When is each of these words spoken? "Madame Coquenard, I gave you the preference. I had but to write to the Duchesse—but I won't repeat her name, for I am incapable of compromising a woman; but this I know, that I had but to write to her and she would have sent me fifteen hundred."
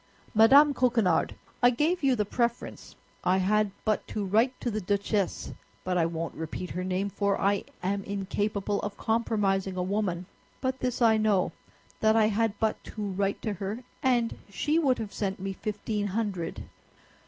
"Madame 0.33 0.73
Coquenard, 0.73 1.35
I 1.61 1.69
gave 1.69 2.01
you 2.03 2.15
the 2.15 2.25
preference. 2.25 2.95
I 3.23 3.37
had 3.37 3.69
but 3.85 4.07
to 4.07 4.25
write 4.25 4.59
to 4.61 4.71
the 4.71 4.81
Duchesse—but 4.81 5.95
I 5.95 6.07
won't 6.07 6.33
repeat 6.33 6.71
her 6.71 6.83
name, 6.83 7.07
for 7.11 7.39
I 7.39 7.65
am 7.83 8.03
incapable 8.05 8.81
of 8.81 8.97
compromising 8.97 9.77
a 9.77 9.83
woman; 9.83 10.25
but 10.59 10.79
this 10.79 11.03
I 11.03 11.17
know, 11.17 11.51
that 11.99 12.15
I 12.15 12.29
had 12.29 12.57
but 12.57 12.83
to 12.85 13.11
write 13.11 13.43
to 13.43 13.53
her 13.53 13.83
and 14.01 14.35
she 14.49 14.79
would 14.79 14.97
have 14.97 15.13
sent 15.13 15.39
me 15.39 15.53
fifteen 15.53 16.07
hundred." 16.07 16.63